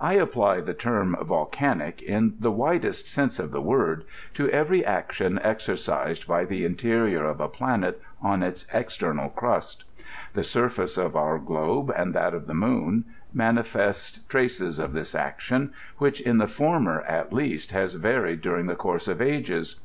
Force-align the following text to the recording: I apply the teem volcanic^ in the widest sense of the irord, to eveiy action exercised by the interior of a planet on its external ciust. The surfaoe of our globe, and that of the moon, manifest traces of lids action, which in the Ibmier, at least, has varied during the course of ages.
I 0.00 0.12
apply 0.12 0.60
the 0.60 0.74
teem 0.74 1.16
volcanic^ 1.20 2.00
in 2.00 2.34
the 2.38 2.52
widest 2.52 3.08
sense 3.08 3.40
of 3.40 3.50
the 3.50 3.60
irord, 3.60 4.04
to 4.34 4.46
eveiy 4.46 4.84
action 4.84 5.40
exercised 5.42 6.28
by 6.28 6.44
the 6.44 6.64
interior 6.64 7.24
of 7.24 7.40
a 7.40 7.48
planet 7.48 8.00
on 8.22 8.44
its 8.44 8.64
external 8.72 9.28
ciust. 9.30 9.78
The 10.34 10.44
surfaoe 10.44 11.04
of 11.04 11.16
our 11.16 11.40
globe, 11.40 11.92
and 11.96 12.14
that 12.14 12.32
of 12.32 12.46
the 12.46 12.54
moon, 12.54 13.06
manifest 13.34 14.28
traces 14.30 14.78
of 14.78 14.94
lids 14.94 15.16
action, 15.16 15.72
which 15.98 16.20
in 16.20 16.38
the 16.38 16.44
Ibmier, 16.46 17.02
at 17.10 17.32
least, 17.32 17.72
has 17.72 17.94
varied 17.94 18.42
during 18.42 18.66
the 18.66 18.76
course 18.76 19.08
of 19.08 19.20
ages. 19.20 19.80